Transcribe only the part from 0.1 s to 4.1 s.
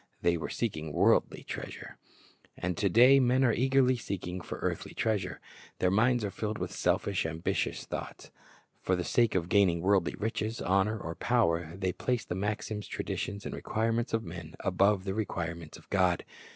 They were seeking worldly treasure. And to day men are eagerly